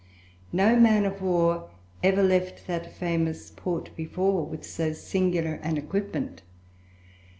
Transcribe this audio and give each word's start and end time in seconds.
No 0.51 0.75
man 0.79 1.05
of 1.05 1.21
war 1.21 1.69
ever 2.01 2.23
left 2.23 2.65
that 2.65 2.91
famous 2.91 3.51
port 3.55 3.95
before 3.95 4.43
with 4.43 4.65
so 4.65 4.93
singular 4.93 5.59
an 5.61 5.77
equipment. 5.77 6.41